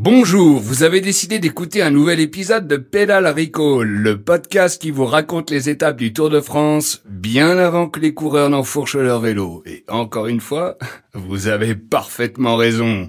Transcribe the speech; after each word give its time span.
Bonjour, 0.00 0.60
vous 0.60 0.84
avez 0.84 1.00
décidé 1.00 1.40
d'écouter 1.40 1.82
un 1.82 1.90
nouvel 1.90 2.20
épisode 2.20 2.68
de 2.68 2.76
Pédale 2.76 3.26
Recall, 3.26 3.88
le 3.88 4.22
podcast 4.22 4.80
qui 4.80 4.92
vous 4.92 5.06
raconte 5.06 5.50
les 5.50 5.70
étapes 5.70 5.96
du 5.96 6.12
Tour 6.12 6.30
de 6.30 6.40
France 6.40 7.02
bien 7.04 7.58
avant 7.58 7.88
que 7.88 7.98
les 7.98 8.14
coureurs 8.14 8.48
n'enfourchent 8.48 8.94
leur 8.94 9.18
vélo. 9.18 9.64
Et 9.66 9.84
encore 9.88 10.28
une 10.28 10.40
fois, 10.40 10.78
vous 11.14 11.48
avez 11.48 11.74
parfaitement 11.74 12.54
raison. 12.54 13.08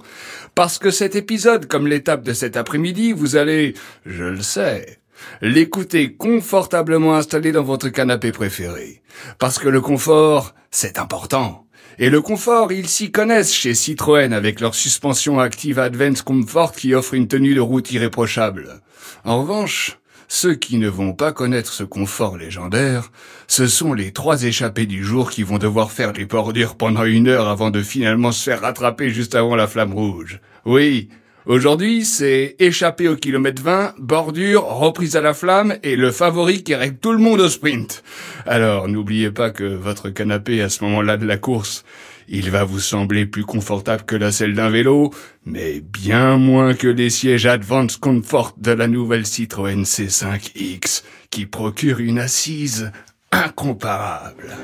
Parce 0.56 0.80
que 0.80 0.90
cet 0.90 1.16
épisode, 1.16 1.68
comme 1.68 1.86
l'étape 1.86 2.24
de 2.24 2.34
cet 2.34 2.58
après-midi, 2.58 3.12
vous 3.12 3.36
allez, 3.36 3.76
je 4.08 4.24
le 4.24 4.42
sais, 4.42 4.98
l'écouter 5.44 6.16
confortablement 6.16 7.16
installé 7.16 7.52
dans 7.52 7.62
votre 7.62 7.90
canapé 7.90 8.32
préféré. 8.32 9.04
Parce 9.38 9.60
que 9.60 9.70
le 9.70 9.80
confort, 9.80 10.56
c'est 10.72 10.98
important. 10.98 11.68
Et 12.02 12.10
le 12.10 12.22
confort, 12.22 12.72
ils 12.72 12.88
s'y 12.88 13.12
connaissent 13.12 13.54
chez 13.54 13.74
Citroën 13.74 14.32
avec 14.32 14.62
leur 14.62 14.74
suspension 14.74 15.38
active 15.38 15.80
Advance 15.80 16.22
Comfort 16.22 16.72
qui 16.72 16.94
offre 16.96 17.14
une 17.14 17.28
tenue 17.28 17.54
de 17.54 17.60
route 17.60 17.92
irréprochable. 17.92 18.80
En 19.26 19.42
revanche, 19.42 20.00
ceux 20.30 20.56
qui 20.56 20.78
ne 20.78 20.88
vont 20.88 21.12
pas 21.12 21.34
connaître 21.34 21.74
ce 21.74 21.84
confort 21.84 22.38
légendaire, 22.38 23.12
ce 23.48 23.68
sont 23.68 23.94
les 23.94 24.14
trois 24.14 24.44
échappés 24.44 24.86
du 24.86 25.04
jour 25.04 25.30
qui 25.30 25.44
vont 25.44 25.58
devoir 25.58 25.92
faire 25.92 26.14
des 26.14 26.24
bordures 26.24 26.78
pendant 26.78 27.04
une 27.04 27.28
heure 27.28 27.50
avant 27.50 27.70
de 27.70 27.84
finalement 27.84 28.32
se 28.32 28.50
faire 28.50 28.62
rattraper 28.62 29.10
juste 29.10 29.36
avant 29.36 29.58
la 29.58 29.68
flamme 29.68 29.94
rouge. 29.94 30.40
Oui, 30.64 31.10
Aujourd'hui, 31.46 32.06
c'est 32.06 32.56
échappé 32.60 33.08
au 33.08 33.16
kilomètre 33.16 33.62
20, 33.62 33.96
bordure, 33.98 34.66
reprise 34.66 35.16
à 35.16 35.22
la 35.22 35.34
flamme 35.34 35.76
et 35.84 35.96
le 35.96 36.12
favori 36.12 36.64
qui 36.64 36.76
règle 36.76 36.98
tout 36.98 37.12
le 37.12 37.18
monde 37.18 37.40
au 37.40 37.50
sprint. 37.50 38.04
Alors, 38.46 38.88
n'oubliez 38.88 39.32
pas 39.32 39.50
que 39.50 39.64
votre 39.64 40.10
canapé 40.10 40.62
à 40.62 40.70
ce 40.70 40.84
moment-là 40.84 41.18
de 41.18 41.26
la 41.26 41.38
course, 41.38 41.86
il 42.28 42.52
va 42.52 42.64
vous 42.64 42.80
sembler 42.80 43.26
plus 43.26 43.44
confortable 43.44 44.04
que 44.04 44.16
la 44.16 44.32
selle 44.32 44.54
d'un 44.54 44.70
vélo, 44.70 45.12
mais 45.46 45.82
bien 45.82 46.38
moins 46.38 46.76
que 46.76 46.88
les 46.88 47.10
sièges 47.10 47.48
Advance 47.48 47.98
Comfort 47.98 48.54
de 48.58 48.72
la 48.72 48.88
nouvelle 48.88 49.26
Citroën 49.26 49.84
C5X, 49.84 51.04
qui 51.32 51.48
procure 51.48 52.00
une 52.00 52.20
assise 52.20 52.92
incomparable. 53.32 54.56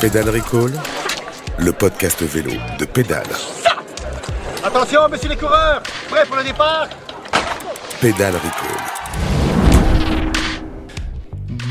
Pédale 0.00 0.28
Recall, 0.28 0.72
le 1.58 1.72
podcast 1.72 2.22
vélo 2.22 2.52
de 2.78 2.84
Pédale. 2.84 3.22
Attention, 4.62 5.08
messieurs 5.10 5.28
les 5.28 5.36
coureurs 5.36 5.82
Prêts 6.08 6.26
pour 6.26 6.36
le 6.36 6.44
départ? 6.44 6.88
Pédale 8.00 8.34
Recall. 8.34 8.76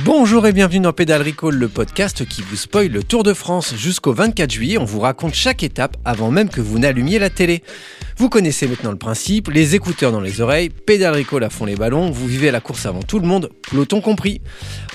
Bonjour 0.06 0.46
et 0.48 0.52
bienvenue 0.52 0.82
dans 0.82 0.94
Pédale 0.94 1.22
Recall, 1.22 1.56
le 1.56 1.68
podcast 1.68 2.26
qui 2.26 2.42
vous 2.42 2.56
spoil 2.56 2.88
le 2.90 3.04
Tour 3.04 3.24
de 3.24 3.34
France 3.34 3.74
jusqu'au 3.76 4.14
24 4.14 4.52
juillet. 4.52 4.78
On 4.78 4.86
vous 4.86 5.00
raconte 5.00 5.34
chaque 5.34 5.64
étape 5.64 5.98
avant 6.06 6.32
même 6.32 6.50
que 6.50 6.62
vous 6.62 6.80
n'allumiez 6.80 7.20
la 7.20 7.30
télé. 7.30 7.64
Vous 8.18 8.30
connaissez 8.30 8.68
maintenant 8.68 8.92
le 8.92 8.98
principe, 8.98 9.50
les 9.50 9.76
écouteurs 9.76 10.12
dans 10.12 10.22
les 10.22 10.42
oreilles, 10.42 10.70
Pédale 10.70 11.16
Recall 11.16 11.44
à 11.44 11.50
fond 11.50 11.66
les 11.66 11.76
ballons, 11.76 12.12
vous 12.12 12.28
vivez 12.28 12.52
la 12.52 12.62
course 12.62 12.86
avant 12.86 13.02
tout 13.02 13.20
le 13.20 13.28
monde, 13.28 13.50
peloton 13.70 14.02
compris. 14.02 14.42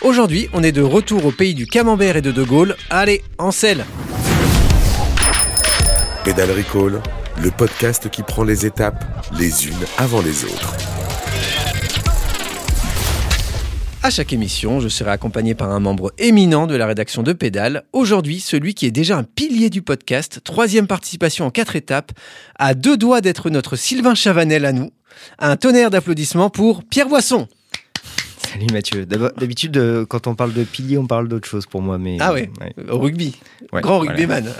Aujourd'hui, 0.02 0.48
on 0.52 0.62
est 0.62 0.72
de 0.72 0.82
retour 0.82 1.24
au 1.26 1.32
pays 1.32 1.54
du 1.54 1.66
camembert 1.66 2.16
et 2.16 2.22
de 2.22 2.32
De 2.32 2.42
Gaulle. 2.42 2.76
Allez, 2.90 3.22
en 3.38 3.50
selle 3.50 3.84
Pédale 6.28 6.50
Recall, 6.50 7.00
le 7.42 7.50
podcast 7.50 8.10
qui 8.10 8.22
prend 8.22 8.44
les 8.44 8.66
étapes 8.66 9.02
les 9.38 9.66
unes 9.66 9.72
avant 9.96 10.20
les 10.20 10.44
autres. 10.44 10.76
À 14.02 14.10
chaque 14.10 14.34
émission, 14.34 14.78
je 14.78 14.88
serai 14.88 15.10
accompagné 15.10 15.54
par 15.54 15.70
un 15.70 15.80
membre 15.80 16.12
éminent 16.18 16.66
de 16.66 16.76
la 16.76 16.84
rédaction 16.86 17.22
de 17.22 17.32
Pédale. 17.32 17.84
Aujourd'hui, 17.94 18.40
celui 18.40 18.74
qui 18.74 18.84
est 18.84 18.90
déjà 18.90 19.16
un 19.16 19.24
pilier 19.24 19.70
du 19.70 19.80
podcast, 19.80 20.40
troisième 20.44 20.86
participation 20.86 21.46
en 21.46 21.50
quatre 21.50 21.76
étapes, 21.76 22.12
à 22.58 22.74
deux 22.74 22.98
doigts 22.98 23.22
d'être 23.22 23.48
notre 23.48 23.76
Sylvain 23.76 24.14
Chavanel 24.14 24.66
à 24.66 24.72
nous. 24.72 24.90
Un 25.38 25.56
tonnerre 25.56 25.88
d'applaudissements 25.88 26.50
pour 26.50 26.84
Pierre 26.84 27.08
Boisson. 27.08 27.48
Salut 28.52 28.66
Mathieu. 28.72 29.04
D'habitude, 29.04 29.76
euh, 29.76 30.06
quand 30.06 30.26
on 30.26 30.34
parle 30.34 30.54
de 30.54 30.64
pilier, 30.64 30.96
on 30.96 31.06
parle 31.06 31.28
d'autre 31.28 31.46
chose 31.46 31.66
pour 31.66 31.82
moi. 31.82 31.98
Mais, 31.98 32.16
Ah 32.18 32.32
ouais, 32.32 32.50
au 32.90 32.98
rugby. 32.98 33.36
Ouais, 33.72 33.82
Grand 33.82 33.98
voilà. 33.98 34.12
rugbyman. 34.12 34.50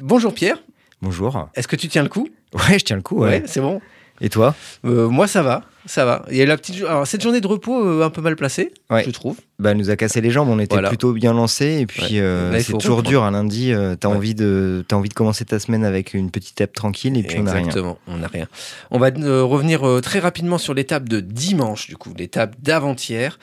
Bonjour 0.00 0.32
Pierre, 0.32 0.58
Bonjour. 1.02 1.48
est-ce 1.54 1.68
que 1.68 1.76
tu 1.76 1.88
tiens 1.88 2.02
le 2.02 2.08
coup? 2.08 2.28
Ouais, 2.54 2.78
je 2.78 2.84
tiens 2.84 2.96
le 2.96 3.02
coup. 3.02 3.18
Ouais. 3.18 3.42
c'est 3.46 3.60
bon. 3.60 3.80
Et 4.20 4.28
toi? 4.28 4.54
Euh, 4.84 5.08
moi 5.08 5.26
ça 5.26 5.42
va, 5.42 5.62
ça 5.86 6.04
va. 6.04 6.24
Il 6.30 6.36
y 6.36 6.42
a 6.42 6.46
la 6.46 6.56
petite, 6.56 6.82
alors 6.84 7.06
cette 7.06 7.22
journée 7.22 7.40
de 7.40 7.46
repos 7.46 7.84
euh, 7.86 8.04
un 8.04 8.10
peu 8.10 8.20
mal 8.22 8.36
placée, 8.36 8.72
Ouais. 8.90 9.04
je 9.04 9.10
trouve. 9.10 9.36
Bah, 9.60 9.70
elle 9.70 9.76
nous 9.76 9.90
a 9.90 9.96
cassé 9.96 10.20
les 10.20 10.30
jambes. 10.30 10.48
On 10.48 10.58
était 10.58 10.74
Voilà. 10.74 10.88
plutôt 10.88 11.12
bien 11.12 11.32
lancés. 11.32 11.78
Et 11.80 11.86
puis, 11.86 12.02
Ouais. 12.16 12.20
euh, 12.20 12.52
c'est 12.60 12.72
toujours 12.72 12.96
reprendre. 12.96 13.08
dur 13.08 13.22
un 13.22 13.30
lundi. 13.30 13.72
euh, 13.72 13.94
t'as 13.94 14.08
Ouais. 14.08 14.16
envie 14.16 14.34
de, 14.34 14.84
t'as 14.88 14.96
envie 14.96 15.08
de 15.08 15.14
commencer 15.14 15.44
ta 15.44 15.58
semaine 15.60 15.84
avec 15.84 16.12
une 16.12 16.30
petite 16.32 16.60
étape 16.60 16.72
tranquille. 16.72 17.16
Et 17.16 17.22
puis, 17.22 17.38
on 17.38 17.44
n'a 17.44 17.52
rien. 17.52 17.60
Exactement, 17.60 17.98
on 18.08 18.16
n'a 18.18 18.26
rien. 18.26 18.48
On 18.90 18.98
va 18.98 19.10
euh, 19.16 19.44
revenir 19.44 19.82
très 20.02 20.18
rapidement 20.18 20.58
sur 20.58 20.74
l'étape 20.74 21.08
de 21.08 21.20
dimanche, 21.20 21.86
du 21.88 21.96
coup, 21.96 22.12
l'étape 22.18 22.56
d'avant-hier, 22.62 23.38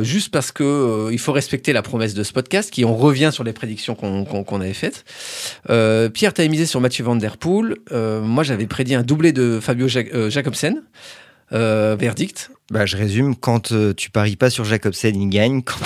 juste 0.00 0.30
parce 0.32 0.52
que 0.52 1.08
il 1.12 1.18
faut 1.18 1.32
respecter 1.32 1.72
la 1.74 1.82
promesse 1.82 2.14
de 2.14 2.22
ce 2.22 2.32
podcast, 2.32 2.70
qui 2.70 2.84
on 2.86 2.94
revient 2.96 3.30
sur 3.32 3.44
les 3.44 3.52
prédictions 3.52 3.94
qu'on 3.94 4.60
avait 4.60 4.72
faites. 4.72 5.04
Pierre, 5.68 6.32
tu 6.32 6.40
as 6.40 6.48
misé 6.48 6.64
sur 6.66 6.80
Mathieu 6.80 7.04
Van 7.04 7.16
Der 7.16 7.36
Poel. 7.36 7.76
Moi, 7.92 8.42
j'avais 8.42 8.66
prédit 8.66 8.94
un 8.94 9.02
doublé 9.02 9.32
de 9.32 9.58
Fabio 9.60 9.86
Ja- 9.88 10.30
Jacobsen. 10.30 10.82
Euh, 11.52 11.96
verdict. 11.98 12.50
Bah, 12.70 12.86
je 12.86 12.96
résume. 12.96 13.36
Quand 13.36 13.72
euh, 13.72 13.92
tu 13.94 14.10
paries 14.10 14.36
pas 14.36 14.48
sur 14.48 14.64
Jacobsen, 14.64 15.20
il 15.20 15.28
gagne. 15.28 15.62
Quand 15.62 15.76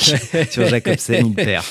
tu 0.00 0.12
paries 0.16 0.46
sur 0.50 0.66
Jacobsen, 0.68 1.26
il 1.26 1.34
perd. 1.34 1.64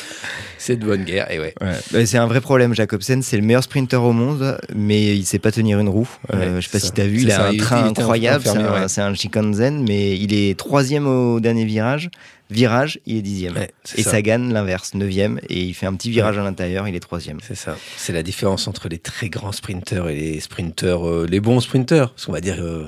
C'est 0.58 0.76
de 0.78 0.86
bonne 0.86 1.04
guerre, 1.04 1.30
et 1.32 1.40
ouais. 1.40 1.54
Ouais. 1.62 1.74
Bah, 1.92 2.06
c'est 2.06 2.18
un 2.18 2.26
vrai 2.28 2.42
problème. 2.42 2.74
Jacobsen, 2.74 3.22
c'est 3.22 3.38
le 3.38 3.44
meilleur 3.44 3.64
sprinter 3.64 4.02
au 4.04 4.12
monde, 4.14 4.58
mais 4.76 5.16
il 5.16 5.26
sait 5.26 5.38
pas 5.40 5.52
tenir 5.52 5.80
une 5.80 5.88
roue. 5.90 6.10
Euh, 6.34 6.56
Ouais, 6.56 6.62
je 6.62 6.66
sais 6.68 6.72
pas 6.72 6.80
si 6.80 6.92
tu 6.92 7.02
as 7.02 7.08
vu, 7.08 7.22
il 7.22 7.32
a 7.32 7.36
ça, 7.36 7.48
un 7.48 7.52
il- 7.54 7.60
train 7.62 7.86
incroyable. 7.86 8.44
C'est 8.46 8.58
un, 8.58 8.74
ouais. 8.82 8.88
c'est 8.88 9.02
un 9.02 9.14
Shikansen, 9.14 9.86
mais 9.88 10.18
il 10.18 10.34
est 10.34 10.58
troisième 10.58 11.08
au 11.08 11.40
dernier 11.40 11.66
virage. 11.66 12.10
Virage, 12.50 13.00
il 13.06 13.18
est 13.18 13.22
dixième. 13.22 13.56
Et 13.96 14.02
ça. 14.04 14.12
Sagan, 14.12 14.40
l'inverse, 14.52 14.94
neuvième. 14.96 15.40
Et 15.50 15.62
il 15.62 15.74
fait 15.74 15.86
un 15.86 15.94
petit 15.94 16.10
virage 16.10 16.38
à 16.38 16.44
l'intérieur, 16.44 16.88
il 16.88 16.96
est 16.96 17.00
troisième. 17.00 17.38
C'est 17.48 17.56
ça. 17.56 17.78
C'est 17.96 18.14
la 18.14 18.24
différence 18.24 18.68
entre 18.68 18.90
les 18.90 18.98
très 19.00 19.30
grands 19.30 19.52
sprinteurs 19.52 20.10
et 20.10 20.16
les 20.16 20.40
sprinteurs, 20.40 21.08
euh, 21.08 21.28
les 21.30 21.40
bons 21.40 21.60
sprinteurs. 21.62 22.12
Parce 22.12 22.26
qu'on 22.26 22.34
va 22.34 22.42
dire, 22.42 22.58
euh, 22.60 22.88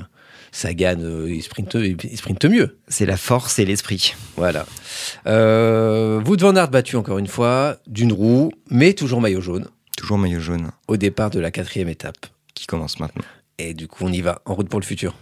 Sagan, 0.52 1.00
euh, 1.00 1.30
il, 1.30 1.42
sprinte, 1.44 1.76
il 1.76 2.18
sprinte 2.18 2.46
mieux. 2.46 2.78
C'est 2.88 3.06
la 3.06 3.18
force 3.18 3.60
et 3.60 3.66
l'esprit. 3.66 4.16
Voilà. 4.36 4.66
Euh, 5.28 6.22
Wout 6.24 6.38
van 6.40 6.56
Aert 6.56 6.70
battu 6.70 6.96
encore 6.96 7.18
une 7.18 7.28
fois, 7.28 7.78
d'une 7.88 8.14
roue, 8.14 8.52
mais 8.70 8.94
toujours 8.94 9.22
maillot 9.22 9.42
jaune, 9.42 9.68
Toujours 9.98 10.18
maillot 10.18 10.40
jaune 10.40 10.72
au 10.88 10.98
départ 10.98 11.30
de 11.30 11.40
la 11.40 11.52
quatrième 11.52 11.90
étape. 11.90 12.18
qui 12.54 12.66
commence 12.66 13.00
maintenant. 13.00 13.24
Et 13.60 13.74
du 13.74 13.88
coup, 13.88 14.04
on 14.06 14.12
y 14.12 14.22
va, 14.22 14.42
en 14.46 14.56
route 14.56 14.70
pour 14.70 14.80
le 14.80 14.86
futur. 14.86 15.16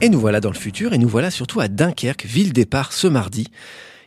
Et 0.00 0.08
nous 0.08 0.18
voilà 0.18 0.40
dans 0.40 0.50
le 0.50 0.56
futur, 0.56 0.92
et 0.92 0.98
nous 0.98 1.08
voilà 1.08 1.30
surtout 1.30 1.60
à 1.60 1.68
Dunkerque, 1.68 2.26
ville 2.26 2.52
départ 2.52 2.92
ce 2.92 3.06
mardi. 3.06 3.46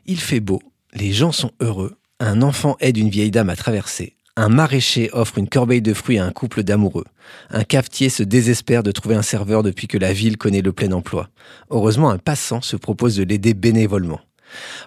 Il 0.05 0.19
fait 0.19 0.41
beau, 0.41 0.61
les 0.93 1.13
gens 1.13 1.31
sont 1.31 1.51
heureux, 1.61 1.95
un 2.19 2.41
enfant 2.41 2.77
aide 2.79 2.97
une 2.97 3.09
vieille 3.09 3.31
dame 3.31 3.49
à 3.49 3.55
traverser, 3.55 4.15
un 4.37 4.49
maraîcher 4.49 5.09
offre 5.13 5.37
une 5.37 5.49
corbeille 5.49 5.81
de 5.81 5.93
fruits 5.93 6.17
à 6.17 6.25
un 6.25 6.31
couple 6.31 6.63
d'amoureux, 6.63 7.05
un 7.49 7.63
cafetier 7.63 8.09
se 8.09 8.23
désespère 8.23 8.83
de 8.83 8.91
trouver 8.91 9.15
un 9.15 9.21
serveur 9.21 9.63
depuis 9.63 9.87
que 9.87 9.97
la 9.97 10.13
ville 10.13 10.37
connaît 10.37 10.61
le 10.61 10.71
plein 10.71 10.91
emploi. 10.91 11.29
Heureusement, 11.69 12.09
un 12.09 12.17
passant 12.17 12.61
se 12.61 12.75
propose 12.75 13.15
de 13.15 13.23
l'aider 13.23 13.53
bénévolement. 13.53 14.19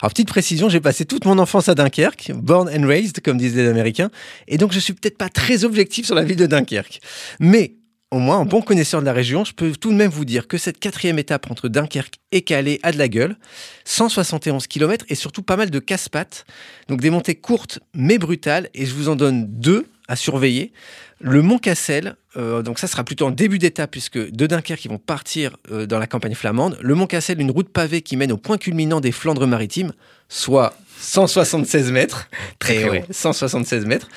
Alors, 0.01 0.13
petite 0.13 0.29
précision, 0.29 0.69
j'ai 0.69 0.81
passé 0.81 1.05
toute 1.05 1.25
mon 1.25 1.39
enfance 1.39 1.69
à 1.69 1.75
Dunkerque, 1.75 2.33
born 2.35 2.69
and 2.69 2.87
raised, 2.87 3.21
comme 3.21 3.39
disent 3.39 3.57
les 3.57 3.69
Américains, 3.69 4.11
et 4.47 4.57
donc 4.57 4.73
je 4.73 4.79
suis 4.79 4.93
peut-être 4.93 5.19
pas 5.19 5.29
très 5.29 5.65
objectif 5.65 6.07
sur 6.07 6.15
la 6.15 6.25
ville 6.25 6.37
de 6.37 6.47
Dunkerque. 6.47 7.01
Mais, 7.41 7.75
au 8.11 8.19
moins, 8.19 8.39
en 8.39 8.47
bon 8.47 8.63
connaisseur 8.63 9.01
de 9.01 9.07
la 9.07 9.13
région, 9.13 9.45
je 9.45 9.53
peux 9.53 9.73
tout 9.73 9.91
de 9.91 9.97
même 9.97 10.11
vous 10.11 10.25
dire 10.25 10.49
que 10.49 10.57
cette 10.57 10.79
quatrième 10.79 11.19
étape 11.19 11.51
entre 11.51 11.69
Dunkerque 11.69 12.15
et 12.33 12.43
Calais 12.43 12.81
a 12.83 12.93
de 12.93 12.99
la 12.99 13.09
gueule. 13.09 13.37
171 13.85 14.67
km 14.67 15.05
et 15.09 15.15
surtout 15.15 15.43
pas 15.43 15.57
mal 15.57 15.71
de 15.71 15.79
casse-pattes. 15.79 16.47
Donc 16.89 17.01
des 17.01 17.11
montées 17.11 17.35
courtes 17.35 17.81
mais 17.95 18.17
brutales, 18.19 18.71
et 18.73 18.87
je 18.87 18.95
vous 18.95 19.09
en 19.09 19.17
donne 19.17 19.47
deux 19.47 19.87
à 20.09 20.17
surveiller. 20.17 20.73
Le 21.21 21.43
Mont 21.43 21.59
Cassel, 21.59 22.15
euh, 22.37 22.63
donc 22.63 22.79
ça 22.79 22.87
sera 22.87 23.05
plutôt 23.05 23.27
en 23.27 23.31
début 23.31 23.59
d'étape 23.59 23.91
puisque 23.91 24.19
de 24.19 24.47
Dunkerque 24.47 24.85
ils 24.85 24.89
vont 24.91 24.99
partir 24.99 25.57
euh, 25.71 25.85
dans 25.87 25.99
la 25.99 26.07
campagne 26.07 26.35
flamande. 26.35 26.79
Le 26.81 26.95
Mont 26.95 27.07
Cassel, 27.07 27.41
une 27.41 27.51
route 27.51 27.69
pavée 27.71 28.03
qui 28.03 28.17
mène 28.17 28.33
au 28.33 28.37
point 28.37 28.57
culminant 28.59 29.01
des 29.01 29.13
Flandres 29.13 29.47
maritimes, 29.47 29.93
soit 30.29 30.75
176 31.01 31.91
mètres. 31.93 32.29
Très, 32.59 32.89
ouais, 32.89 33.05
haut. 33.09 33.13
176 33.13 33.85
mètres. 33.87 34.09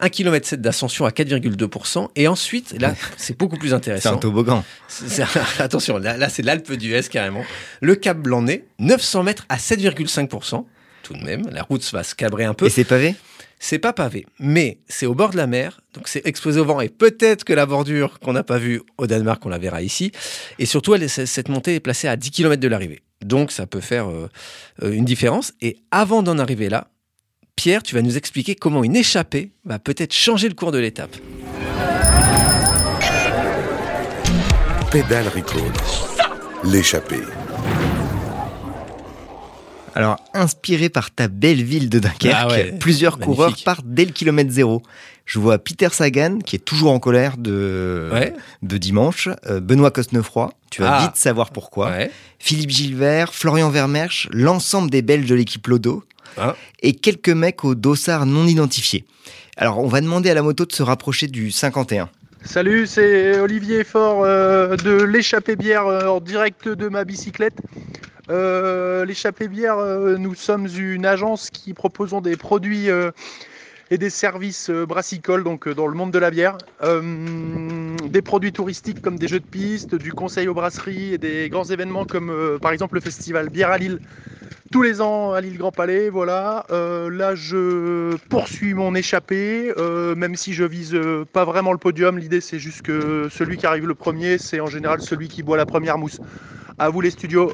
1 0.00 0.08
km 0.10 0.46
7 0.46 0.60
d'ascension 0.60 1.06
à 1.06 1.10
4,2%. 1.10 2.08
Et 2.16 2.28
ensuite, 2.28 2.74
là, 2.80 2.94
c'est 3.16 3.38
beaucoup 3.38 3.56
plus 3.56 3.68
C'est 3.70 3.74
intéressant. 3.74 4.14
un 4.14 4.18
toboggan. 4.18 4.64
C'est- 4.88 5.08
c'est- 5.08 5.24
attention, 5.62 5.96
là, 5.98 6.16
là, 6.18 6.28
c'est 6.28 6.42
l'Alpe 6.42 6.72
d'Huez 6.72 7.02
carrément. 7.10 7.44
Le 7.80 7.94
Cap 7.96 8.18
Blanc-Nez, 8.18 8.64
900 8.78 9.22
mètres 9.22 9.46
à 9.48 9.56
7,5%. 9.58 10.66
Tout 11.02 11.14
de 11.14 11.22
même, 11.24 11.42
la 11.50 11.62
route 11.62 11.88
va 11.92 12.02
se 12.02 12.14
cabrer 12.14 12.44
un 12.44 12.52
peu. 12.54 12.66
Et 12.66 12.70
c'est 12.70 12.84
pavé? 12.84 13.14
C'est 13.58 13.78
pas 13.78 13.92
pavé, 13.92 14.26
mais 14.38 14.78
c'est 14.86 15.06
au 15.06 15.14
bord 15.14 15.30
de 15.30 15.36
la 15.36 15.46
mer, 15.46 15.80
donc 15.94 16.08
c'est 16.08 16.26
exposé 16.26 16.60
au 16.60 16.64
vent 16.64 16.80
et 16.80 16.88
peut-être 16.88 17.44
que 17.44 17.54
la 17.54 17.64
bordure 17.64 18.18
qu'on 18.20 18.34
n'a 18.34 18.42
pas 18.42 18.58
vue 18.58 18.82
au 18.98 19.06
Danemark, 19.06 19.44
on 19.46 19.48
la 19.48 19.58
verra 19.58 19.82
ici. 19.82 20.12
Et 20.58 20.66
surtout, 20.66 20.94
cette 21.08 21.48
montée 21.48 21.76
est 21.76 21.80
placée 21.80 22.06
à 22.06 22.16
10 22.16 22.30
km 22.30 22.60
de 22.60 22.68
l'arrivée. 22.68 23.02
Donc 23.24 23.50
ça 23.50 23.66
peut 23.66 23.80
faire 23.80 24.08
euh, 24.08 24.28
euh, 24.82 24.92
une 24.92 25.04
différence. 25.04 25.54
Et 25.62 25.78
avant 25.90 26.22
d'en 26.22 26.38
arriver 26.38 26.68
là, 26.68 26.88
Pierre, 27.56 27.82
tu 27.82 27.94
vas 27.94 28.02
nous 28.02 28.18
expliquer 28.18 28.54
comment 28.54 28.84
une 28.84 28.94
échappée 28.94 29.52
va 29.64 29.78
peut-être 29.78 30.12
changer 30.12 30.48
le 30.48 30.54
cours 30.54 30.72
de 30.72 30.78
l'étape. 30.78 31.16
Pédale 34.92 35.28
Recall. 35.28 35.72
L'échappée. 36.64 37.22
Alors, 39.96 40.16
inspiré 40.34 40.90
par 40.90 41.10
ta 41.10 41.26
belle 41.26 41.62
ville 41.62 41.88
de 41.88 41.98
Dunkerque, 41.98 42.34
Ah 42.36 42.48
ouais, 42.48 42.72
plusieurs 42.78 43.14
magnifique. 43.18 43.34
coureurs 43.34 43.56
partent 43.64 43.86
dès 43.86 44.04
le 44.04 44.12
kilomètre 44.12 44.50
zéro. 44.50 44.82
Je 45.24 45.38
vois 45.38 45.58
Peter 45.58 45.88
Sagan, 45.90 46.38
qui 46.38 46.54
est 46.56 46.64
toujours 46.64 46.90
en 46.92 46.98
colère 46.98 47.38
de, 47.38 48.10
Ouais. 48.12 48.34
de 48.62 48.76
dimanche, 48.76 49.30
euh, 49.46 49.58
Benoît 49.60 49.90
Cosnefroy, 49.90 50.52
tu 50.70 50.82
vas 50.82 50.98
Ah. 50.98 51.02
vite 51.02 51.16
savoir 51.16 51.50
pourquoi, 51.50 51.88
Ouais. 51.90 52.10
Philippe 52.38 52.68
Gilbert, 52.70 53.32
Florian 53.32 53.70
Vermersch, 53.70 54.28
l'ensemble 54.32 54.90
des 54.90 55.00
Belges 55.00 55.26
de 55.26 55.34
l'équipe 55.34 55.66
Lodo, 55.66 56.04
Ah. 56.36 56.54
et 56.82 56.92
quelques 56.94 57.30
mecs 57.30 57.64
au 57.64 57.74
dossard 57.74 58.26
non 58.26 58.46
identifié. 58.46 59.06
Alors, 59.56 59.78
on 59.78 59.88
va 59.88 60.02
demander 60.02 60.28
à 60.28 60.34
la 60.34 60.42
moto 60.42 60.66
de 60.66 60.72
se 60.72 60.82
rapprocher 60.82 61.26
du 61.26 61.50
51. 61.50 62.10
Salut, 62.46 62.86
c'est 62.86 63.40
Olivier 63.40 63.82
Fort 63.82 64.22
euh, 64.22 64.76
de 64.76 65.02
l'échappée 65.02 65.56
bière 65.56 65.86
euh, 65.86 66.06
en 66.06 66.20
direct 66.20 66.68
de 66.68 66.88
ma 66.88 67.04
bicyclette. 67.04 67.58
Euh, 68.30 69.04
l'échappée 69.04 69.48
bière, 69.48 69.78
nous 69.78 70.34
sommes 70.36 70.68
une 70.78 71.06
agence 71.06 71.50
qui 71.50 71.74
proposons 71.74 72.20
des 72.20 72.36
produits 72.36 72.88
et 73.90 73.98
des 73.98 74.10
services 74.10 74.70
euh, 74.70 74.86
brassicoles 74.86 75.44
donc 75.44 75.68
euh, 75.68 75.74
dans 75.74 75.86
le 75.86 75.94
monde 75.94 76.10
de 76.10 76.18
la 76.18 76.30
bière. 76.30 76.58
Euh, 76.82 77.96
des 78.08 78.22
produits 78.22 78.52
touristiques 78.52 79.00
comme 79.00 79.18
des 79.18 79.28
jeux 79.28 79.40
de 79.40 79.44
piste, 79.44 79.94
du 79.94 80.12
conseil 80.12 80.48
aux 80.48 80.54
brasseries 80.54 81.14
et 81.14 81.18
des 81.18 81.48
grands 81.48 81.64
événements 81.64 82.04
comme 82.04 82.58
par 82.60 82.72
exemple 82.72 82.94
le 82.94 83.00
festival 83.00 83.48
Bière 83.48 83.70
à 83.70 83.78
Lille 83.78 84.00
tous 84.72 84.82
les 84.82 85.00
ans 85.00 85.32
à 85.32 85.40
l'île 85.40 85.58
Grand 85.58 85.70
Palais, 85.70 86.08
voilà. 86.10 86.66
Là, 86.68 87.36
je 87.36 88.16
poursuis 88.28 88.74
mon 88.74 88.96
échappée, 88.96 89.72
même 90.16 90.34
si 90.34 90.54
je 90.54 90.64
vise 90.64 90.98
pas 91.32 91.44
vraiment 91.44 91.70
le 91.70 91.78
podium. 91.78 92.18
L'idée, 92.18 92.40
c'est 92.40 92.58
juste 92.58 92.82
que 92.82 93.28
celui 93.30 93.58
qui 93.58 93.66
arrive 93.66 93.86
le 93.86 93.94
premier, 93.94 94.38
c'est 94.38 94.58
en 94.58 94.66
général 94.66 95.00
celui 95.00 95.28
qui 95.28 95.44
boit 95.44 95.56
la 95.56 95.66
première 95.66 95.98
mousse. 95.98 96.18
À 96.78 96.88
vous 96.88 97.00
les 97.00 97.10
studios. 97.10 97.52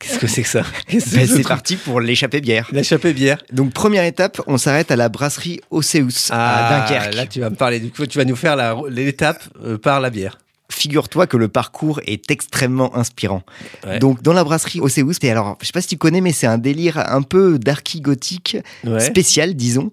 Qu'est-ce 0.00 0.18
que 0.18 0.26
c'est 0.26 0.42
que 0.42 0.48
ça 0.48 0.62
Ben, 0.92 1.00
ce 1.00 1.26
c'est 1.26 1.42
parti 1.42 1.76
pour 1.76 2.00
l'échappée 2.00 2.40
bière. 2.40 2.68
L'échappée 2.72 3.12
bière. 3.12 3.38
Donc, 3.52 3.72
première 3.72 4.04
étape, 4.04 4.40
on 4.46 4.58
s'arrête 4.58 4.90
à 4.90 4.96
la 4.96 5.08
brasserie 5.08 5.60
Océus, 5.70 6.30
à 6.30 6.68
Dunkerque. 6.70 7.08
Ah, 7.12 7.16
Là, 7.16 7.26
tu 7.26 7.40
vas 7.40 7.50
me 7.50 7.56
parler 7.56 7.80
du 7.80 7.90
coup, 7.90 8.06
tu 8.06 8.18
vas 8.18 8.24
nous 8.24 8.36
faire 8.36 8.56
l'étape 8.88 9.42
euh, 9.64 9.78
par 9.78 10.00
la 10.00 10.10
bière. 10.10 10.38
Figure-toi 10.68 11.26
que 11.28 11.36
le 11.36 11.46
parcours 11.48 12.00
est 12.06 12.28
extrêmement 12.30 12.96
inspirant. 12.96 13.42
Ouais. 13.86 14.00
Donc 14.00 14.20
dans 14.22 14.32
la 14.32 14.42
brasserie 14.42 14.80
Océus, 14.80 15.16
et 15.22 15.30
alors 15.30 15.56
je 15.60 15.66
sais 15.66 15.72
pas 15.72 15.80
si 15.80 15.86
tu 15.86 15.96
connais, 15.96 16.20
mais 16.20 16.32
c'est 16.32 16.48
un 16.48 16.58
délire 16.58 16.98
un 16.98 17.22
peu 17.22 17.58
darky 17.58 18.00
gothique 18.00 18.56
Ouais. 18.84 18.98
spécial, 19.00 19.54
disons. 19.54 19.90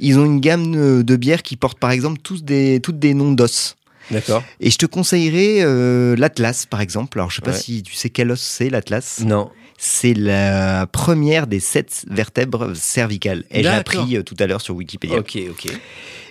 Ils 0.00 0.18
ont 0.18 0.24
une 0.24 0.40
gamme 0.40 0.72
de 0.72 1.02
de 1.02 1.16
bières 1.16 1.42
qui 1.42 1.56
portent 1.56 1.78
par 1.78 1.90
exemple 1.90 2.18
tous 2.22 2.42
des, 2.42 2.80
toutes 2.82 2.98
des 2.98 3.12
noms 3.12 3.32
d'os. 3.32 3.76
D'accord. 4.10 4.42
Et 4.60 4.70
je 4.70 4.78
te 4.78 4.86
conseillerais 4.86 5.58
euh, 5.62 6.14
l'Atlas 6.16 6.66
par 6.66 6.80
exemple. 6.80 7.18
Alors 7.18 7.30
je 7.30 7.36
sais 7.36 7.42
pas 7.42 7.52
Ouais. 7.52 7.56
si 7.58 7.82
tu 7.82 7.94
sais 7.94 8.10
quel 8.10 8.30
os 8.30 8.40
c'est 8.40 8.70
l'Atlas. 8.70 9.20
Non. 9.24 9.50
C'est 9.76 10.14
la 10.14 10.86
première 10.86 11.46
des 11.46 11.60
sept 11.60 12.04
vertèbres 12.08 12.74
cervicales. 12.74 13.44
Ai-je 13.50 13.64
D'accord. 13.64 13.80
appris 14.02 14.16
euh, 14.16 14.22
tout 14.22 14.36
à 14.38 14.46
l'heure 14.46 14.60
sur 14.60 14.74
Wikipédia. 14.76 15.18
Ok, 15.18 15.36
ok. 15.50 15.72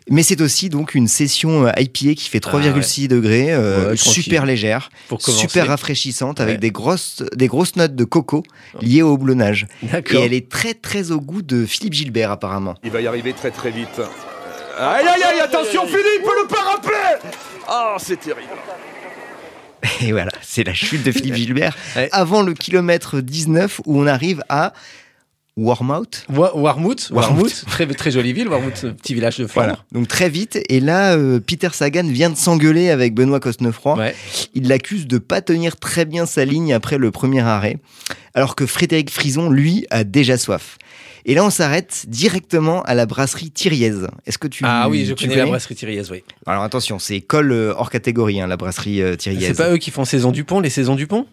Mais 0.09 0.23
c'est 0.23 0.41
aussi 0.41 0.69
donc 0.69 0.95
une 0.95 1.07
session 1.07 1.65
euh, 1.67 1.71
IPA 1.77 2.15
qui 2.15 2.29
fait 2.29 2.39
3,6 2.43 3.07
degrés, 3.07 3.53
euh, 3.53 3.75
Ah 3.85 3.89
Ouais, 3.91 3.95
tranquille. 3.95 4.23
super 4.23 4.45
légère, 4.45 4.89
Pour 5.07 5.21
super 5.21 5.67
rafraîchissante 5.67 6.41
avec 6.41 6.55
Ouais. 6.55 6.59
des 6.59 6.71
grosses, 6.71 7.23
des 7.35 7.47
grosses 7.47 7.75
notes 7.77 7.95
de 7.95 8.03
coco 8.03 8.43
liées 8.81 9.01
au 9.01 9.13
houblonnage. 9.13 9.67
Et 9.83 10.15
elle 10.17 10.33
est 10.33 10.49
très 10.49 10.73
très 10.73 11.11
au 11.11 11.19
goût 11.21 11.41
de 11.41 11.65
Philippe 11.65 11.93
Gilbert 11.93 12.31
apparemment. 12.31 12.75
Il 12.83 12.91
va 12.91 13.01
y 13.01 13.07
arriver 13.07 13.33
très 13.33 13.51
très 13.51 13.71
vite. 13.71 14.01
Aïe 14.77 15.05
aïe 15.07 15.23
aïe, 15.23 15.39
attention 15.41 15.85
Philippe, 15.85 16.25
le 16.25 16.47
parapluie 16.47 17.31
Ah, 17.67 17.95
c'est 17.99 18.19
terrible. 18.19 18.47
Et 20.01 20.11
voilà, 20.11 20.31
c'est 20.41 20.63
la 20.63 20.73
chute 20.73 21.03
de 21.03 21.11
Philippe 21.11 21.35
Gilbert 21.35 21.75
Ouais. 21.95 22.09
avant 22.11 22.41
le 22.41 22.53
kilomètre 22.53 23.19
19 23.19 23.81
où 23.85 23.99
on 24.01 24.07
arrive 24.07 24.41
à 24.49 24.73
Warmouth. 25.55 26.25
Wa- 26.33 26.55
Warmouth, 26.57 27.09
Warmouth. 27.11 27.11
Warmouth, 27.11 27.65
très, 27.67 27.85
très 27.87 28.09
jolie 28.09 28.33
ville, 28.33 28.47
Warmouth, 28.47 28.85
petit 28.97 29.13
village 29.13 29.37
de 29.37 29.45
Flandre. 29.45 29.85
Donc 29.91 30.07
très 30.07 30.27
vite, 30.29 30.59
et 30.67 30.79
là, 30.79 31.13
euh, 31.15 31.39
Peter 31.39 31.69
Sagan 31.71 32.07
vient 32.07 32.31
de 32.31 32.37
s'engueuler 32.37 32.89
avec 32.89 33.13
Benoît 33.13 33.39
Cosnefroy. 33.39 33.95
Ouais. 33.97 34.15
Il 34.55 34.67
l'accuse 34.67 35.05
de 35.05 35.19
pas 35.19 35.41
tenir 35.41 35.77
très 35.77 36.05
bien 36.05 36.25
sa 36.25 36.43
ligne 36.43 36.73
après 36.73 36.97
le 36.97 37.11
premier 37.11 37.41
arrêt, 37.41 37.77
alors 38.33 38.55
que 38.55 38.65
Frédéric 38.65 39.11
Frison, 39.11 39.51
lui, 39.51 39.85
a 39.91 40.03
déjà 40.03 40.37
soif. 40.39 40.77
Et 41.25 41.35
là, 41.35 41.43
on 41.45 41.49
s'arrête 41.49 42.05
directement 42.07 42.81
à 42.83 42.95
la 42.95 43.05
brasserie 43.05 43.49
Thiriez. 43.51 43.93
Est-ce 44.25 44.37
que 44.37 44.47
tu 44.47 44.63
Ah 44.67 44.89
oui, 44.89 45.05
je 45.05 45.13
connais 45.13 45.35
la 45.37 45.45
brasserie 45.45 45.75
Thiriez, 45.75 46.03
oui. 46.11 46.23
Alors 46.45 46.63
attention, 46.63 46.99
c'est 46.99 47.15
école 47.15 47.51
euh, 47.51 47.73
hors 47.77 47.89
catégorie, 47.89 48.41
hein, 48.41 48.47
la 48.47 48.57
brasserie 48.57 49.01
euh, 49.01 49.15
Thiriez. 49.15 49.47
C'est 49.47 49.53
pas 49.57 49.71
eux 49.71 49.77
qui 49.77 49.91
font 49.91 50.03
Saison 50.05 50.31
du 50.31 50.43
Pont, 50.43 50.59
les 50.59 50.69
Saisons 50.69 50.95
du 50.95 51.07
Pont? 51.07 51.25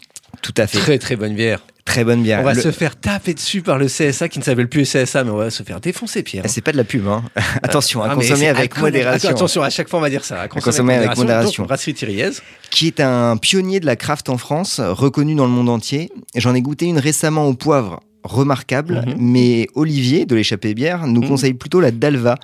Tout 0.43 0.55
à 0.57 0.67
fait. 0.69 0.79
Très 0.79 0.99
très 0.99 1.17
bonne 1.17 1.35
bière. 1.35 1.61
Très 1.85 2.05
bonne 2.05 2.23
bière. 2.23 2.39
On 2.41 2.45
va 2.45 2.55
Le- 2.55 2.61
se 2.63 2.71
faire 2.71 2.95
taper 2.95 3.35
dessus 3.35 3.63
par 3.63 3.77
le 3.79 3.87
CSA 3.87 4.29
qui 4.29 4.39
ne 4.39 4.45
s'appelle 4.45 4.69
plus 4.69 4.85
CSA, 4.85 5.25
mais 5.25 5.31
on 5.31 5.37
va 5.37 5.51
se 5.51 5.65
faire 5.65 5.81
défoncer, 5.81 6.23
Pierre. 6.23 6.45
Ah, 6.47 6.49
C'est 6.49 6.61
pas 6.61 6.71
de 6.71 6.77
la 6.77 6.85
pub, 6.85 7.09
hein. 7.09 7.25
Attention, 7.65 8.01
à 8.03 8.11
Ah, 8.11 8.15
consommer 8.15 8.47
avec 8.49 8.77
à- 8.77 8.81
modération. 8.81 9.29
Attention, 9.31 9.63
à 9.63 9.71
chaque 9.71 9.89
fois 9.89 9.99
on 9.99 10.03
va 10.03 10.11
dire 10.11 10.25
ça. 10.25 10.43
À 10.43 10.47
consommer, 10.49 10.65
consommer 10.73 10.95
avec 10.95 11.17
modération. 11.17 11.65
Donc, 11.65 11.69
brasserie 11.69 11.95
Thiriez. 11.95 12.31
Qui 12.71 12.87
est 12.87 13.01
un 13.01 13.37
pionnier 13.39 13.81
de 13.81 13.87
la 13.87 13.97
craft 13.97 14.29
en 14.29 14.39
France, 14.39 14.79
reconnu 14.81 15.35
dans 15.35 15.47
le 15.47 15.51
monde 15.51 15.69
entier. 15.69 16.13
J'en 16.37 16.55
ai 16.55 16.63
goûté 16.63 16.87
une 16.87 16.99
récemment 17.01 17.47
au 17.49 17.55
poivre, 17.55 18.01
remarquable. 18.25 19.05
Mhm. 19.07 19.15
Mais 19.19 19.67
Olivier 19.75 20.27
de 20.27 20.35
l'échappée 20.35 20.75
bière 20.75 21.07
nous 21.07 21.21
Mhm. 21.23 21.29
conseille 21.29 21.55
plutôt 21.55 21.81
la 21.81 21.91
Dalva, 21.91 22.37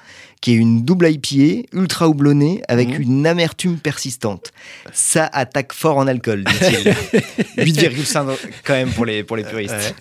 qui 0.46 0.52
est 0.52 0.58
une 0.58 0.84
double 0.84 1.08
IPA, 1.10 1.66
ultra 1.72 2.08
houblonnée, 2.08 2.62
avec 2.68 2.90
Mhm. 2.90 3.02
une 3.02 3.26
amertume 3.26 3.78
persistante. 3.78 4.52
Ça 4.92 5.28
attaque 5.32 5.72
fort 5.72 5.96
en 5.96 6.06
alcool, 6.06 6.44
dit-il. 6.44 6.94
8,5 7.64 8.28
quand 8.64 8.74
même 8.74 8.90
pour 8.90 9.04
les, 9.06 9.24
pour 9.24 9.36
les 9.36 9.42
puristes. 9.42 9.72
Ouais. 9.74 9.94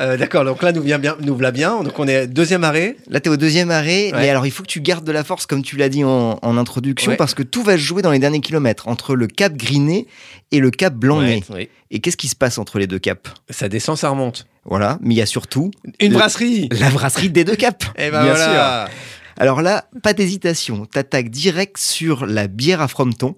Euh, 0.00 0.16
D'accord, 0.16 0.44
donc 0.44 0.60
là 0.64 0.72
nous, 0.72 0.82
vient 0.82 0.98
bien, 0.98 1.16
nous 1.20 1.34
voilà 1.34 1.52
bien. 1.52 1.80
Donc 1.84 1.96
on 2.00 2.08
est 2.08 2.26
deuxième 2.26 2.64
arrêt. 2.64 2.96
Là, 3.08 3.20
tu 3.20 3.28
es 3.28 3.32
au 3.32 3.36
deuxième 3.36 3.70
arrêt, 3.70 4.10
Ouais. 4.12 4.18
mais 4.22 4.30
alors 4.30 4.46
il 4.46 4.50
faut 4.50 4.64
que 4.64 4.68
tu 4.68 4.80
gardes 4.80 5.04
de 5.04 5.12
la 5.12 5.22
force, 5.22 5.46
comme 5.46 5.62
tu 5.62 5.76
l'as 5.76 5.88
dit 5.88 6.02
en, 6.02 6.40
en 6.42 6.56
introduction, 6.56 7.12
Ouais. 7.12 7.16
parce 7.16 7.34
que 7.34 7.44
tout 7.44 7.62
va 7.62 7.74
se 7.74 7.82
jouer 7.82 8.02
dans 8.02 8.10
les 8.10 8.18
derniers 8.18 8.40
kilomètres, 8.40 8.88
entre 8.88 9.14
le 9.14 9.28
cap 9.28 9.54
Griné 9.56 10.08
et 10.50 10.58
le 10.58 10.72
cap 10.72 10.94
oui. 11.04 11.68
Et 11.92 12.00
qu'est-ce 12.00 12.16
qui 12.16 12.26
se 12.26 12.34
passe 12.34 12.58
entre 12.58 12.80
les 12.80 12.88
deux 12.88 12.98
caps? 12.98 13.30
Ça 13.48 13.68
descend, 13.68 13.96
ça 13.96 14.08
remonte. 14.08 14.48
Voilà, 14.64 14.98
mais 15.02 15.14
il 15.14 15.18
y 15.18 15.22
a 15.22 15.26
surtout 15.26 15.70
Une 16.00 16.14
brasserie 16.14 16.68
la 16.72 16.90
brasserie 16.90 17.30
des 17.30 17.44
deux 17.44 17.54
caps. 17.54 17.86
Et 17.96 18.10
ben 18.10 18.24
bien 18.24 18.34
voilà. 18.34 18.86
sûr. 18.88 18.94
Alors 19.36 19.62
là, 19.62 19.88
pas 20.02 20.12
d'hésitation, 20.12 20.86
t'attaques 20.86 21.30
direct 21.30 21.76
sur 21.78 22.26
la 22.26 22.46
bière 22.46 22.80
à 22.80 22.88
Frometon, 22.88 23.34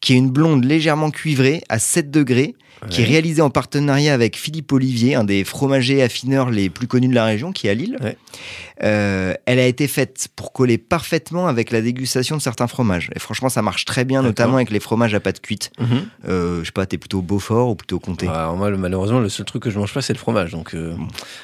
qui 0.00 0.14
est 0.14 0.16
une 0.16 0.30
blonde 0.30 0.64
légèrement 0.64 1.10
cuivrée 1.10 1.62
à 1.68 1.78
7 1.78 2.10
degrés, 2.10 2.54
qui 2.90 3.00
est 3.00 3.04
Ouais. 3.04 3.10
réalisée 3.10 3.42
en 3.42 3.50
partenariat 3.50 4.12
avec 4.14 4.36
Philippe 4.36 4.70
Olivier, 4.72 5.14
un 5.14 5.24
des 5.24 5.44
fromagers 5.44 6.02
affineurs 6.02 6.50
les 6.50 6.68
plus 6.70 6.86
connus 6.86 7.08
de 7.08 7.14
la 7.14 7.24
région, 7.24 7.52
qui 7.52 7.66
est 7.66 7.70
à 7.70 7.74
Lille. 7.74 7.96
Ouais. 8.02 8.16
Euh, 8.82 9.32
elle 9.46 9.58
a 9.58 9.66
été 9.66 9.88
faite 9.88 10.28
pour 10.36 10.52
coller 10.52 10.76
parfaitement 10.76 11.46
avec 11.48 11.70
la 11.70 11.80
dégustation 11.80 12.36
de 12.36 12.42
certains 12.42 12.66
fromages. 12.66 13.08
Et 13.14 13.18
franchement, 13.18 13.48
ça 13.48 13.62
marche 13.62 13.86
très 13.86 14.04
bien, 14.04 14.20
notamment 14.22 14.56
avec 14.56 14.70
les 14.70 14.80
fromages 14.80 15.14
à 15.14 15.20
pâte 15.20 15.40
cuite. 15.40 15.70
Mhm. 15.78 15.86
Euh, 16.28 16.60
je 16.60 16.66
sais 16.66 16.72
pas, 16.72 16.84
t'es 16.84 16.98
plutôt 16.98 17.22
Beaufort 17.22 17.70
ou 17.70 17.74
plutôt 17.74 17.98
Comté 17.98 18.28
Alors 18.28 18.56
moi, 18.56 18.70
malheureusement, 18.70 19.20
le 19.20 19.30
seul 19.30 19.46
truc 19.46 19.62
que 19.62 19.70
je 19.70 19.78
mange 19.78 19.94
pas, 19.94 20.02
c'est 20.02 20.12
le 20.12 20.18
fromage. 20.18 20.50
Donc, 20.52 20.74
euh, 20.74 20.94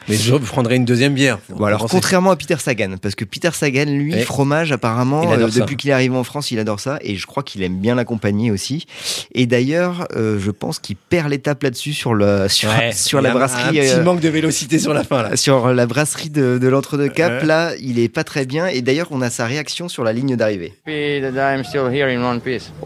mais 0.09 0.17
je 0.17 0.35
prendrai 0.37 0.77
une 0.77 0.85
deuxième 0.85 1.15
bière. 1.15 1.39
Bon, 1.49 1.65
alors, 1.65 1.87
contrairement 1.89 2.31
à 2.33 2.37
Peter 2.37 2.57
Sagan, 2.59 2.97
parce 3.01 3.15
que 3.15 3.25
Peter 3.25 3.51
Sagan, 3.53 3.87
lui, 3.87 4.13
Ouais. 4.13 4.21
fromage, 4.23 4.71
apparemment, 4.73 5.25
depuis 5.49 5.77
qu'il 5.77 5.89
est 5.91 5.95
arrivé 5.95 6.15
en 6.15 6.25
France, 6.25 6.51
il 6.51 6.59
adore 6.59 6.81
ça, 6.81 6.99
et 7.01 7.17
je 7.17 7.27
crois 7.27 7.43
qu'il 7.43 7.63
aime 7.63 7.79
bien 7.79 7.95
l'accompagner 7.95 8.51
aussi. 8.51 8.87
Et 9.35 9.47
d'ailleurs, 9.47 10.07
je 10.15 10.51
pense 10.51 10.79
qu'il 10.79 10.97
perd 10.97 11.22
l'étape 11.29 11.63
là-dessus 11.63 11.93
sur, 11.93 12.15
le, 12.15 12.49
sur, 12.49 12.69
Ouais, 12.71 12.93
sur 12.95 13.21
la 13.21 13.31
un- 13.31 13.35
brasserie. 13.35 13.79
Un 13.79 13.83
petit 13.83 13.93
euh, 13.95 14.03
manque 14.03 14.21
de 14.21 14.29
vélocité 14.29 14.79
sur 14.79 14.93
la 14.95 15.05
fin 15.05 15.23
là. 15.23 15.37
sur 15.37 15.69
la 15.73 15.87
brasserie 15.87 16.31
de, 16.31 16.59
de 16.59 16.69
l'entre-deux-cap, 16.69 17.41
Ouais. 17.43 17.47
là, 17.47 17.73
il 17.81 17.99
est 17.99 18.09
pas 18.09 18.25
très 18.25 18.47
bien. 18.47 18.67
Et 18.67 18.83
d'ailleurs, 18.83 19.09
on 19.11 19.21
a 19.23 19.31
sa 19.31 19.47
réaction 19.47 19.89
sur 19.89 20.05
la 20.05 20.13
ligne 20.13 20.37
d'arrivée. 20.37 20.75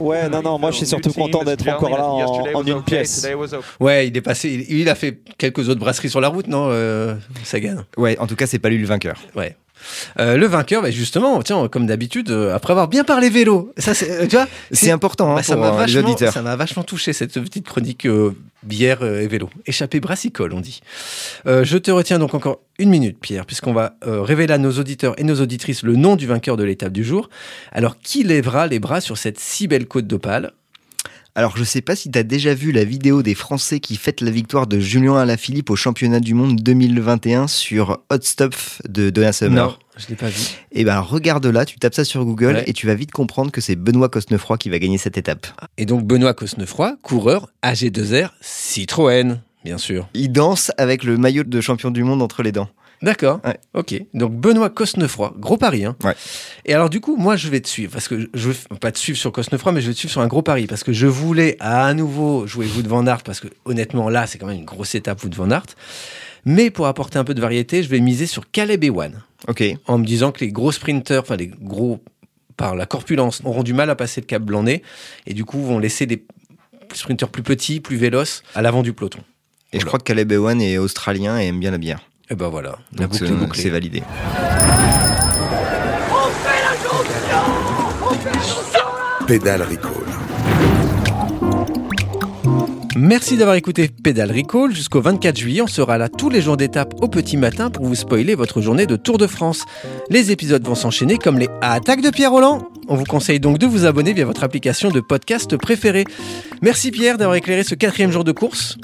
Ouais, 0.00 0.28
non, 0.28 0.42
non, 0.42 0.58
moi 0.58 0.70
je 0.70 0.76
suis 0.78 0.86
surtout 0.86 1.12
content 1.12 1.42
d'être 1.44 1.66
encore 1.68 1.90
là 1.96 2.04
en, 2.06 2.54
en 2.54 2.64
une 2.64 2.82
pièce. 2.82 3.26
Ouais, 3.80 4.08
il 4.08 4.16
est 4.16 4.20
passé. 4.20 4.66
Il, 4.68 4.80
il 4.80 4.88
a 4.88 4.94
fait 4.94 5.18
quelques 5.38 5.68
autres 5.68 5.80
brasseries 5.80 6.10
sur 6.10 6.20
la 6.20 6.28
route, 6.28 6.46
non, 6.48 6.68
euh, 6.70 7.14
Sagan? 7.44 7.84
Ouais, 7.96 8.18
en 8.18 8.26
tout 8.26 8.36
cas, 8.36 8.46
c'est 8.46 8.58
pas 8.58 8.68
lui 8.68 8.78
le 8.78 8.86
vainqueur. 8.86 9.16
Ouais. 9.34 9.56
Euh, 10.18 10.36
le 10.36 10.46
vainqueur, 10.46 10.82
bah, 10.82 10.90
justement, 10.90 11.42
tiens, 11.42 11.68
comme 11.68 11.86
d'habitude, 11.86 12.30
euh, 12.30 12.54
après 12.54 12.72
avoir 12.72 12.88
bien 12.88 13.04
parlé 13.04 13.30
vélo, 13.30 13.72
ça, 13.76 13.94
c'est, 13.94 14.10
euh, 14.10 14.26
tu 14.26 14.36
vois, 14.36 14.46
C'est 14.72 14.90
important 14.90 15.32
hein, 15.32 15.36
bah, 15.36 15.42
ça 15.42 15.56
pour 15.56 15.80
les 15.80 15.96
auditeurs. 15.96 16.32
ça 16.32 16.42
m'a 16.42 16.56
vachement 16.56 16.82
touché 16.82 17.12
cette 17.12 17.32
petite 17.40 17.66
chronique 17.66 18.06
euh, 18.06 18.34
bière 18.62 19.04
et 19.04 19.26
vélo. 19.26 19.50
Échappée 19.66 20.00
brassicole, 20.00 20.52
on 20.52 20.60
dit. 20.60 20.80
Je 21.44 21.78
te 21.78 21.90
retiens 21.90 22.18
donc 22.18 22.34
encore 22.34 22.60
une 22.78 22.90
minute, 22.90 23.18
Pierre, 23.20 23.46
puisqu'on 23.46 23.72
va 23.72 23.94
révéler 24.04 24.52
à 24.52 24.58
nos 24.58 24.72
auditeurs 24.72 25.14
et 25.18 25.24
nos 25.24 25.40
auditrices 25.40 25.82
le 25.84 25.94
nom 25.94 26.16
du 26.16 26.26
vainqueur 26.26 26.56
de 26.56 26.64
l'étape 26.64 26.92
du 26.92 27.04
jour. 27.04 27.28
Alors, 27.70 27.96
qui 27.98 28.24
lèvera 28.24 28.66
les 28.66 28.80
bras 28.80 29.00
sur 29.00 29.18
cette 29.18 29.38
si 29.38 29.68
belle 29.68 29.86
côte 29.86 30.08
d'opale? 30.08 30.52
Alors 31.38 31.54
je 31.58 31.64
sais 31.64 31.82
pas 31.82 31.94
si 31.94 32.10
tu 32.10 32.18
as 32.18 32.22
déjà 32.22 32.54
vu 32.54 32.72
la 32.72 32.82
vidéo 32.84 33.22
des 33.22 33.34
Français 33.34 33.78
qui 33.78 33.96
fêtent 33.96 34.22
la 34.22 34.30
victoire 34.30 34.66
de 34.66 34.80
Julien 34.80 35.16
Alaphilippe 35.16 35.68
au 35.68 35.76
championnat 35.76 36.18
du 36.18 36.32
monde 36.32 36.56
2021 36.56 37.46
sur 37.46 37.98
Hot 38.10 38.16
Stuff 38.22 38.80
de 38.88 39.10
Donna 39.10 39.32
Summer. 39.34 39.66
Non, 39.68 39.76
je 39.98 40.06
l'ai 40.08 40.14
pas 40.14 40.28
vu. 40.30 40.40
Et 40.72 40.82
ben 40.84 40.98
regarde-là, 40.98 41.66
tu 41.66 41.78
tapes 41.78 41.92
ça 41.92 42.04
sur 42.06 42.24
Google 42.24 42.54
Ouais. 42.54 42.64
et 42.66 42.72
tu 42.72 42.86
vas 42.86 42.94
vite 42.94 43.10
comprendre 43.10 43.50
que 43.52 43.60
c'est 43.60 43.76
Benoît 43.76 44.08
Cosnefroy 44.08 44.56
qui 44.56 44.70
va 44.70 44.78
gagner 44.78 44.96
cette 44.96 45.18
étape. 45.18 45.46
Et 45.76 45.84
donc 45.84 46.06
Benoît 46.06 46.32
Cosnefroy, 46.32 46.96
coureur 47.02 47.50
AG2R 47.62 48.30
Citroën, 48.40 49.36
bien 49.62 49.76
sûr. 49.76 50.08
Il 50.14 50.32
danse 50.32 50.72
avec 50.78 51.04
le 51.04 51.18
maillot 51.18 51.44
de 51.44 51.60
champion 51.60 51.90
du 51.90 52.02
monde 52.02 52.22
entre 52.22 52.42
les 52.42 52.52
dents. 52.52 52.70
D'accord. 53.02 53.40
Ouais. 53.44 53.58
Ok. 53.74 53.94
Donc 54.14 54.32
Benoît 54.32 54.70
Cosnefroy, 54.70 55.34
gros 55.38 55.56
pari. 55.56 55.84
Hein. 55.84 55.96
Ouais. 56.02 56.14
Et 56.64 56.74
alors 56.74 56.88
du 56.90 57.00
coup, 57.00 57.16
moi 57.16 57.36
je 57.36 57.48
vais 57.48 57.60
te 57.60 57.68
suivre 57.68 57.92
parce 57.92 58.08
que 58.08 58.28
je 58.32 58.48
veux 58.50 58.56
pas 58.80 58.90
te 58.92 58.98
suivre 58.98 59.18
sur 59.18 59.32
Cosnefroy, 59.32 59.72
mais 59.72 59.80
je 59.80 59.88
vais 59.88 59.92
te 59.94 59.98
suivre 59.98 60.12
sur 60.12 60.20
un 60.22 60.26
gros 60.26 60.42
pari 60.42 60.66
parce 60.66 60.82
que 60.82 60.92
je 60.92 61.06
voulais 61.06 61.56
à 61.60 61.92
nouveau 61.94 62.46
jouer 62.46 62.66
Wood 62.74 62.86
van 62.86 63.06
Aert 63.06 63.22
parce 63.22 63.40
que 63.40 63.48
honnêtement 63.64 64.08
là 64.08 64.26
c'est 64.26 64.38
quand 64.38 64.46
même 64.46 64.58
une 64.58 64.64
grosse 64.64 64.94
étape 64.94 65.22
Wood 65.22 65.34
van 65.34 65.50
Aert. 65.50 65.66
Mais 66.44 66.70
pour 66.70 66.86
apporter 66.86 67.18
un 67.18 67.24
peu 67.24 67.34
de 67.34 67.40
variété, 67.40 67.82
je 67.82 67.88
vais 67.88 67.98
miser 68.00 68.26
sur 68.26 68.50
Caleb 68.50 68.84
Ewan 68.84 69.20
Ok. 69.48 69.64
en 69.86 69.98
me 69.98 70.04
disant 70.06 70.30
que 70.32 70.40
les 70.44 70.52
gros 70.52 70.72
sprinteurs, 70.72 71.22
enfin 71.24 71.36
les 71.36 71.48
gros 71.48 72.02
par 72.56 72.74
la 72.76 72.86
corpulence, 72.86 73.42
auront 73.44 73.62
du 73.62 73.74
mal 73.74 73.90
à 73.90 73.94
passer 73.96 74.20
le 74.22 74.26
cap 74.26 74.42
blanc-nez 74.42 74.82
et 75.26 75.34
du 75.34 75.44
coup 75.44 75.60
vont 75.62 75.78
laisser 75.78 76.06
des 76.06 76.24
sprinteurs 76.94 77.28
plus 77.28 77.42
petits, 77.42 77.80
plus 77.80 77.96
véloces 77.96 78.42
à 78.54 78.62
l'avant 78.62 78.82
du 78.82 78.92
peloton. 78.92 79.18
Et 79.72 79.80
je 79.80 79.84
crois 79.84 79.98
que 79.98 80.04
Caleb 80.04 80.32
Ewan 80.32 80.62
est 80.62 80.78
australien 80.78 81.38
et 81.38 81.46
aime 81.46 81.58
bien 81.60 81.72
la 81.72 81.78
bière. 81.78 82.00
Et 82.28 82.34
ben 82.34 82.48
voilà, 82.48 82.78
la 82.98 83.06
Donc 83.06 83.12
boucle 83.12 83.26
c'est 83.26 83.32
est 83.32 83.36
bouclée. 83.36 83.62
c'est 83.62 83.70
validé. 83.70 84.02
Pédale 89.26 89.62
Recall. 89.62 89.92
Merci 92.96 93.36
d'avoir 93.36 93.56
écouté 93.56 93.88
Pédale 93.88 94.32
Recall. 94.32 94.74
Jusqu'au 94.74 95.00
24 95.00 95.36
juillet, 95.36 95.62
on 95.62 95.66
sera 95.66 95.98
là 95.98 96.08
tous 96.08 96.30
les 96.30 96.40
jours 96.40 96.56
d'étape 96.56 96.94
au 97.00 97.08
petit 97.08 97.36
matin 97.36 97.70
pour 97.70 97.84
vous 97.86 97.94
spoiler 97.94 98.34
votre 98.34 98.60
journée 98.60 98.86
de 98.86 98.96
Tour 98.96 99.18
de 99.18 99.26
France. 99.26 99.64
Les 100.10 100.30
épisodes 100.30 100.64
vont 100.66 100.74
s'enchaîner 100.74 101.18
comme 101.18 101.38
les 101.38 101.48
attaques 101.60 102.00
de 102.02 102.10
Pierre 102.10 102.30
Roland. 102.30 102.68
On 102.88 102.94
vous 102.96 103.04
conseille 103.04 103.40
donc 103.40 103.58
de 103.58 103.66
vous 103.66 103.84
abonner 103.84 104.12
via 104.12 104.24
votre 104.24 104.44
application 104.44 104.90
de 104.90 105.00
podcast 105.00 105.56
préférée. 105.56 106.04
Merci 106.62 106.90
Pierre 106.90 107.18
d'avoir 107.18 107.36
éclairé 107.36 107.64
ce 107.64 107.74
quatrième 107.74 108.12
jour 108.12 108.24
de 108.24 108.32
course. 108.32 108.78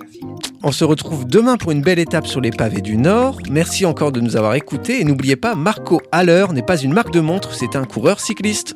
On 0.64 0.70
se 0.70 0.84
retrouve 0.84 1.26
demain 1.26 1.56
pour 1.56 1.72
une 1.72 1.82
belle 1.82 1.98
étape 1.98 2.26
sur 2.26 2.40
les 2.40 2.52
pavés 2.52 2.82
du 2.82 2.96
Nord. 2.96 3.38
Merci 3.50 3.84
encore 3.84 4.12
de 4.12 4.20
nous 4.20 4.36
avoir 4.36 4.54
écoutés 4.54 5.00
et 5.00 5.04
n'oubliez 5.04 5.34
pas, 5.34 5.56
Marco 5.56 6.00
Haller 6.12 6.46
n'est 6.52 6.62
pas 6.62 6.76
une 6.76 6.92
marque 6.92 7.12
de 7.12 7.20
montre, 7.20 7.52
c'est 7.52 7.74
un 7.74 7.84
coureur 7.84 8.20
cycliste. 8.20 8.74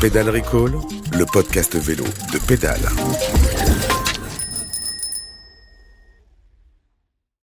Pédale 0.00 0.30
Recall, 0.30 0.72
le 1.16 1.26
podcast 1.26 1.76
vélo 1.76 2.04
de 2.32 2.38
Pédale. 2.38 2.80